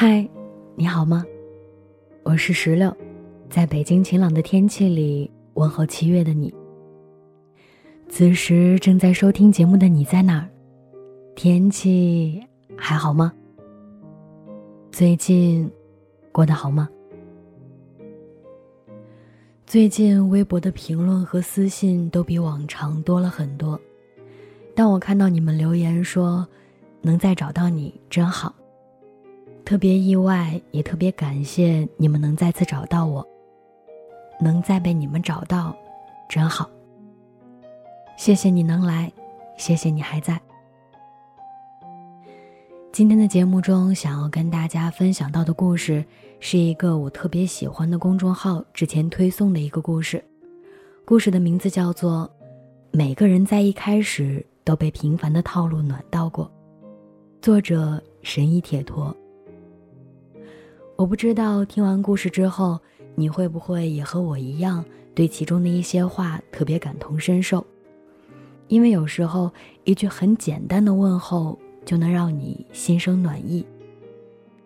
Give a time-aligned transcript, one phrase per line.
[0.00, 0.24] 嗨，
[0.76, 1.24] 你好吗？
[2.22, 2.96] 我是石榴，
[3.50, 6.54] 在北京晴朗的天气里问候七月的你。
[8.08, 10.48] 此时正在收听节目的你在哪儿？
[11.34, 12.40] 天气
[12.76, 13.32] 还好吗？
[14.92, 15.68] 最近
[16.30, 16.88] 过得好吗？
[19.66, 23.76] 最近微博的评论和私信都比往常多了很多，
[24.76, 26.46] 当我看到你们留言说
[27.02, 28.54] 能再找到你真好。
[29.68, 33.28] 特别意外，也特别感谢你们能再次找到我，
[34.40, 35.76] 能再被你们找到，
[36.26, 36.66] 真好。
[38.16, 39.12] 谢谢你能来，
[39.58, 40.40] 谢谢你还在。
[42.92, 46.02] 今天的节目中，想要跟大家分享到的故事，
[46.40, 50.24] 是一个我特别喜欢的公众号之前推送的一个故事，
[51.04, 52.26] 故事的名字叫做
[52.98, 56.46] 《每个人在一开始都被平凡的套路暖到过》，
[57.42, 59.14] 作者神医铁托。
[60.98, 62.76] 我不知道听完故事之后，
[63.14, 67.64] 你会不会也和我一样，对其中的一些话特别感同身受？
[68.66, 69.48] 因为有时候
[69.84, 73.64] 一句很简单的问候，就能让你心生暖意。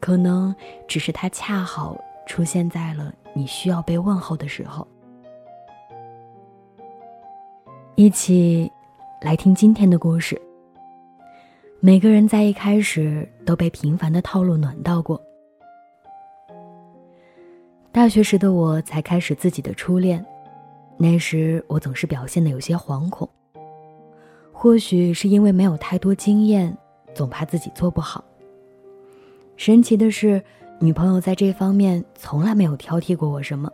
[0.00, 0.54] 可能
[0.88, 1.94] 只是它恰好
[2.26, 4.88] 出现在了你需要被问候的时候。
[7.96, 8.72] 一起
[9.20, 10.40] 来听今天的故事。
[11.80, 15.20] 每个人在一开始都被平凡的套路暖到过。
[17.94, 20.22] 大学时的我才开始自己的初恋，
[20.96, 23.30] 那时我总是表现的有些惶恐。
[24.50, 26.76] 或许是因为没有太多经验，
[27.14, 28.24] 总怕自己做不好。
[29.56, 30.42] 神奇的是，
[30.80, 33.70] 女朋友在这方面从来没有挑剔过我什么。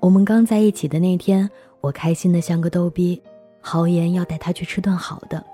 [0.00, 1.50] 我们刚在一起的那天，
[1.82, 3.22] 我开心的像个逗逼，
[3.60, 5.44] 豪言要带她去吃顿好的。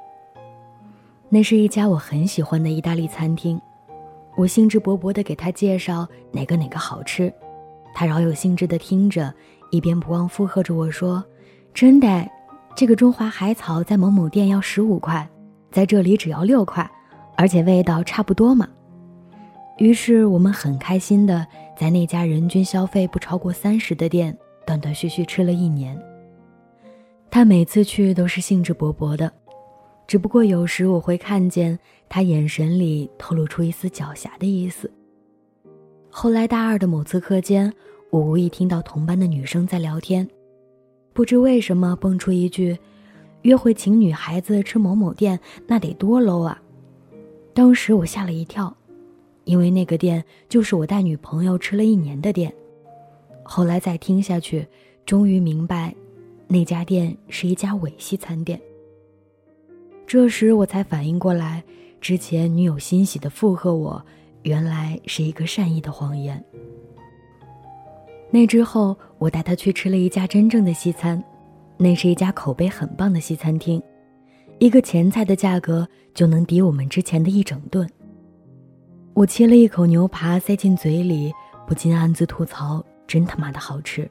[1.28, 3.60] 那是一家我很喜欢的意大利餐厅。
[4.40, 7.30] 我兴致勃勃地给他介绍哪个哪个好吃，
[7.92, 9.30] 他饶有兴致地听着，
[9.70, 11.22] 一边不忘附和着我说
[11.74, 12.26] ：“真的，
[12.74, 15.28] 这个中华海草在某某店要十五块，
[15.70, 16.90] 在这里只要六块，
[17.36, 18.66] 而且味道差不多嘛。”
[19.76, 21.46] 于是我们很开心地
[21.78, 24.34] 在那家人均消费不超过三十的店
[24.66, 26.00] 断断续续吃了一年。
[27.30, 29.30] 他每次去都是兴致勃勃的。
[30.10, 31.78] 只不过有时我会看见
[32.09, 34.91] 他眼神里透露出一丝狡黠的意思。
[36.10, 37.72] 后来大二的某次课间，
[38.10, 40.28] 我无意听到同班的女生在聊天，
[41.12, 42.76] 不知为什么蹦出一句
[43.43, 45.38] ：“约会请女孩子吃某某店，
[45.69, 46.60] 那得多 low 啊！”
[47.54, 48.77] 当时我吓了一跳，
[49.44, 52.53] 因为那个店就是我带女朋友吃了一年的店。
[53.44, 54.66] 后来再听下去，
[55.06, 55.94] 终于明白，
[56.48, 58.60] 那家店是一家伪西餐店。
[60.10, 61.62] 这时我才反应过来，
[62.00, 64.04] 之前女友欣喜的附和我，
[64.43, 66.44] 原来是一个善意的谎言。
[68.28, 71.22] 那之后，我带她去吃了一家真正的西餐，
[71.76, 73.81] 那是一家口碑很棒的西餐厅，
[74.59, 77.88] 一个前菜的价格就能抵我们之前的一整顿。
[79.15, 81.32] 我切了一口牛扒塞进嘴里，
[81.69, 84.10] 不禁暗自吐槽：真他妈的好吃！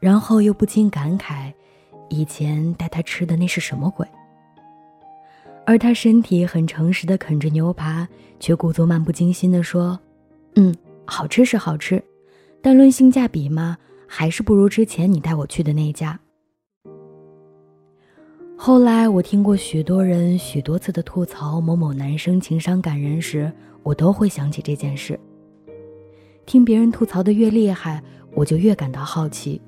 [0.00, 1.52] 然后又不禁感慨，
[2.08, 4.08] 以前带她吃的那是什么鬼？
[5.70, 8.08] 而他身体很诚实的啃着牛扒，
[8.40, 9.96] 却故作漫不经心的说
[10.56, 12.02] ：“嗯，好吃是好吃，
[12.60, 16.18] 但论性价比嘛，还是不如之前你带我去的那家。”
[18.58, 23.48] 后来我听过许多人许多次的吐槽某某男生情商感人时，
[23.84, 25.16] 我都会想起这件事。
[26.46, 28.02] 听别人吐槽的越厉害，
[28.34, 29.62] 我就越感到好奇。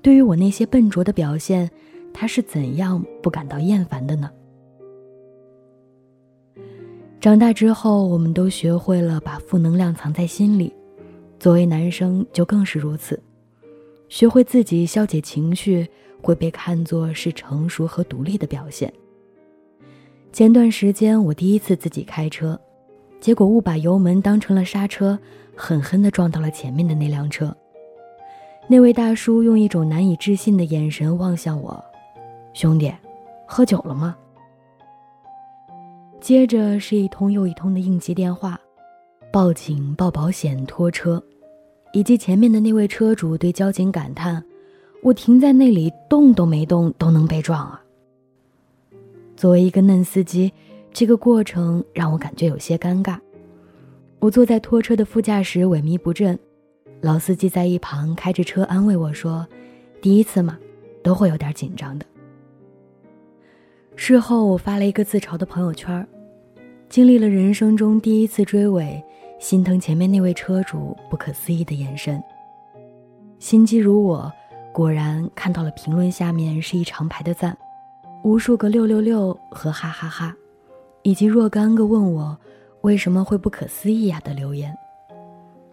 [0.00, 1.70] 对于我那些笨拙的表现，
[2.14, 4.30] 他是怎样不感到厌烦的呢？
[7.22, 10.74] 长大之后，我们都学会了把负能量藏在心里，
[11.38, 13.22] 作为男生就更是如此。
[14.08, 15.88] 学会自己消解情绪，
[16.20, 18.92] 会被看作是成熟和独立的表现。
[20.32, 22.60] 前段时间，我第一次自己开车，
[23.20, 25.16] 结果误把油门当成了刹车，
[25.54, 27.56] 狠狠地撞到了前面的那辆车。
[28.66, 31.80] 那位大叔用一种难以置信的眼神望向我
[32.52, 32.92] ：“兄弟，
[33.46, 34.16] 喝酒了吗？”
[36.22, 38.58] 接着是一通又一通的应急电话，
[39.32, 41.20] 报警、报保险、拖车，
[41.92, 44.40] 以及前面的那位车主对交警感叹
[45.02, 47.82] ：“我停在那里动都没动，都能被撞啊！”
[49.36, 50.52] 作为一个嫩司机，
[50.92, 53.18] 这个过程让我感觉有些尴尬。
[54.20, 56.38] 我坐在拖车的副驾驶，萎靡不振。
[57.00, 59.44] 老司机在一旁开着车安慰我说
[60.00, 60.56] ：“第一次嘛，
[61.02, 62.06] 都会有点紧张的。”
[63.94, 66.06] 事后我发了一个自嘲的朋友圈
[66.88, 69.02] 经历了人生中第一次追尾，
[69.38, 72.22] 心疼前面那位车主不可思议的眼神。
[73.38, 74.30] 心机如我，
[74.72, 77.56] 果然看到了评论下面是一长排的赞。
[78.24, 80.36] 无数个六六六和哈哈哈，
[81.02, 82.36] 以及若干个问我
[82.82, 84.72] 为什么会不可思议呀的留言。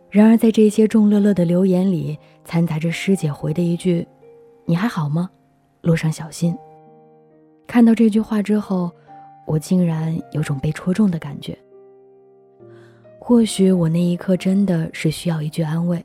[0.10, 4.08] 然而，在这些众乐乐的留言里，掺杂着师姐回的一句
[4.66, 5.30] ：“你还好吗？
[5.82, 6.58] 路上小心。”
[7.70, 8.92] 看到这句话之后，
[9.46, 11.56] 我竟然有种被戳中的感觉。
[13.20, 16.04] 或许我那一刻真的是需要一句安慰，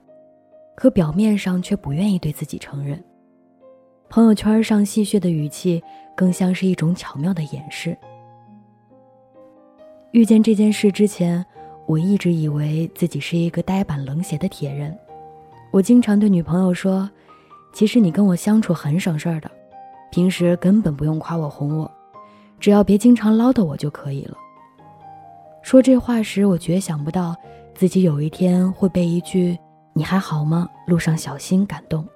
[0.77, 3.03] 可表面上却不愿意对自己承认。
[4.11, 5.83] 朋友圈上戏谑的语气。
[6.17, 7.99] 更像是一种巧妙的掩饰。
[10.13, 11.45] 遇见这件事之前，
[11.87, 14.97] 我一直以为自己是一个呆板冷血的铁人。
[15.73, 17.11] 我经常对女朋友说
[17.75, 19.51] ：“其实你跟我相处很省事儿的，
[20.15, 21.91] 平时根本不用夸我哄我，
[22.61, 24.39] 只要别经常唠叨我就可以了。”
[25.61, 27.35] 说这话时，我绝想不到
[27.75, 29.59] 自己有一天会被一句
[29.93, 30.69] “你还好吗？
[30.87, 32.07] 路上小心”感动。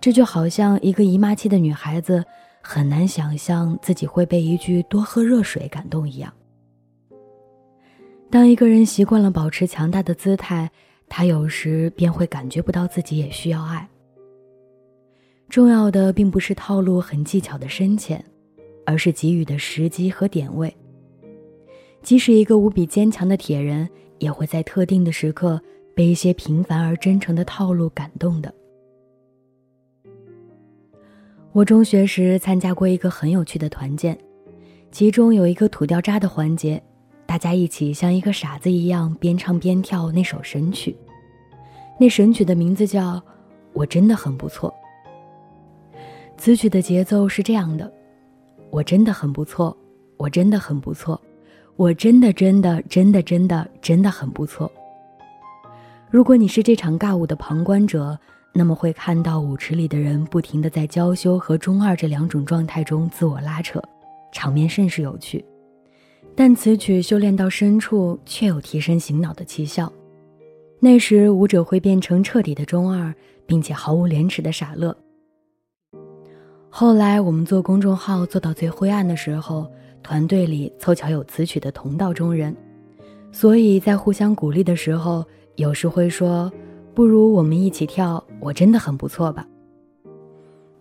[0.00, 2.24] 这就好像一个姨妈期的女孩子。
[2.60, 6.30] 很难想象自己会被一句“多喝热水”感动一样。
[8.28, 10.68] 当一个人习惯了保持强大的姿态，
[11.08, 13.88] 他有时便会感觉不到自己也需要爱。
[15.48, 18.22] 重要的并不是套路很技巧的深浅，
[18.84, 20.74] 而是给予的时机和点位。
[22.02, 25.60] 即使一个无比坚强的铁人，也会在特定的时刻
[25.94, 28.52] 被一些平凡而真诚的套路感动的。
[31.52, 34.16] 我中学时参加过一个很有趣的团建，
[34.92, 36.80] 其中有一个土掉渣的环节，
[37.24, 40.94] 大家一起像一个傻子一样边唱边跳那首神曲。
[41.98, 43.14] 那神曲的名字叫
[43.72, 44.70] 《我真的很不错》。
[46.38, 47.92] 此曲的节奏是这样的：
[48.70, 49.76] 我真的很不错，
[50.16, 51.20] 我真的很不错，
[51.76, 54.70] 我真的真的真的真的真的很不错。
[56.10, 58.18] 如果你是这场尬舞的旁观者。
[58.54, 63.80] 那么会看到舞池里的人不停的在娇羞和中二这两种状态中自我拉扯，
[64.32, 65.44] 场面甚是有趣。
[66.34, 69.92] 但此曲修炼到深处，却有提神醒脑的奇效。
[70.80, 73.14] 那时舞者会变成彻底的中二，
[73.46, 74.96] 并且毫无廉耻的傻乐。
[76.70, 79.66] 后来我们做公众号做到最灰暗的时候，
[80.02, 82.54] 团队里凑巧有此曲的同道中人，
[83.32, 85.24] 所以在互相鼓励的时候，
[85.56, 86.50] 有时会说。
[86.94, 89.46] 不如我们一起跳，我真的很不错吧。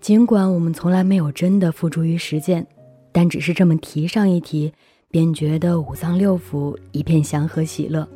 [0.02, 2.66] 尽管我们从来没有真的付诸于实践，
[3.12, 4.74] 但只是这么提上一提，
[5.12, 8.08] 便觉得五脏六腑一片祥和喜乐。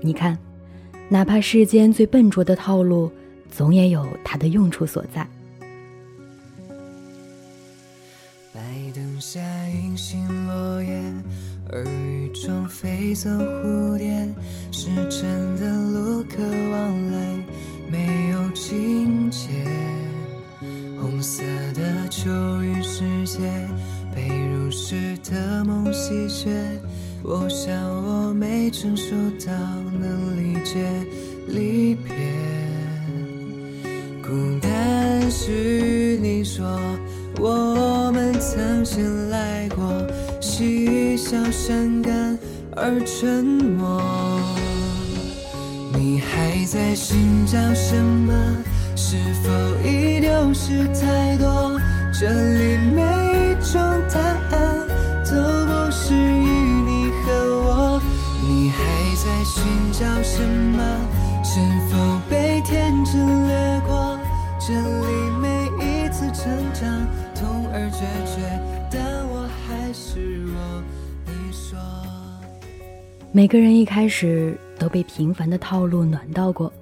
[0.00, 0.38] 你看，
[1.08, 3.10] 哪怕世间最笨拙的套路，
[3.50, 5.28] 总也有它的用处所在。
[11.70, 14.28] 而雨中飞走蝴蝶，
[14.70, 17.18] 是真的路客往来，
[17.90, 19.48] 没有情节。
[21.00, 21.42] 红色
[21.74, 22.30] 的秋
[22.62, 23.40] 雨世界，
[24.14, 26.50] 被如诗的梦洗劫。
[27.22, 29.52] 我想我没成熟到
[30.00, 30.86] 能理解
[31.48, 32.14] 离别。
[34.22, 36.64] 孤单是你说，
[37.40, 39.55] 我们曾经来
[41.26, 41.30] 过。
[41.30, 42.38] 嬉笑伤感
[42.76, 44.00] 而沉默，
[45.92, 48.32] 你还在寻找什么？
[48.94, 49.50] 是否
[49.84, 51.80] 已丢失太多？
[52.12, 53.80] 这里每一种
[54.12, 54.20] 答
[54.56, 54.86] 案
[55.24, 55.34] 都
[55.66, 56.48] 不是于
[56.86, 58.00] 你和我。
[58.42, 58.78] 你还
[59.16, 60.78] 在寻找什么？
[61.42, 64.18] 是否被天真掠过？
[64.60, 65.46] 这里每
[65.84, 68.42] 一次成长，痛而决绝。
[68.90, 70.82] 但我还是我
[73.32, 76.72] 每个人一开始都被平凡的套路暖到过。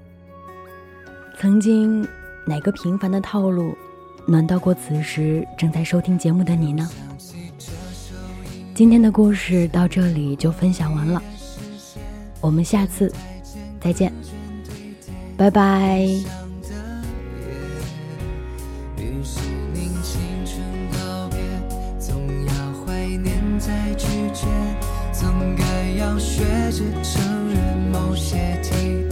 [1.38, 2.06] 曾经，
[2.46, 3.76] 哪个平凡的套路
[4.26, 6.88] 暖到过此时正在收听节目的你呢？
[8.74, 11.22] 今天的故事到这里就分享完了，
[12.40, 13.12] 我们下次
[13.80, 14.12] 再见，
[15.36, 16.43] 拜拜。
[23.58, 24.46] 再拒绝
[25.12, 25.64] 总该
[25.98, 29.06] 要学着承认某些题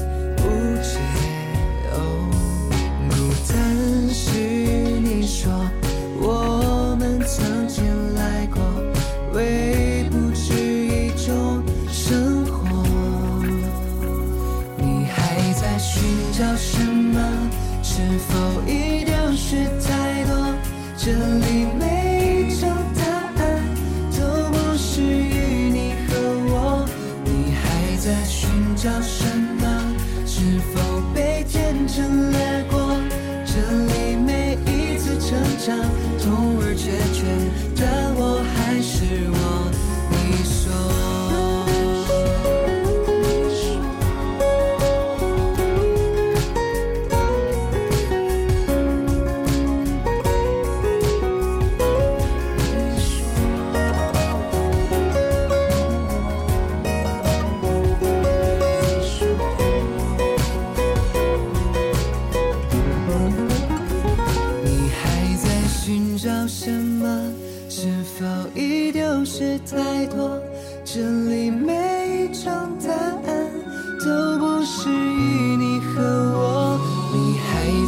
[31.93, 32.52] 着泪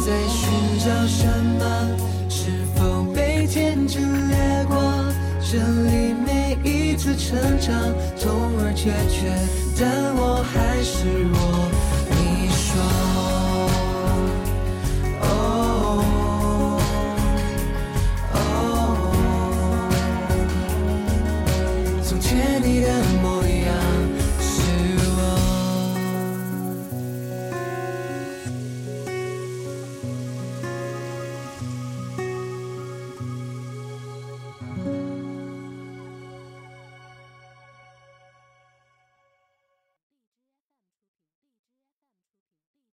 [0.05, 0.47] 在寻
[0.77, 1.25] 找什
[1.57, 1.65] 么？
[2.29, 4.77] 是否被天真掠过？
[5.41, 7.73] 这里每一次成长，
[8.21, 9.33] 痛而决绝，
[9.79, 11.35] 但我还是我。
[12.11, 12.77] 你说，
[15.21, 15.25] 哦，
[18.31, 18.37] 哦，
[22.03, 22.85] 从前你的。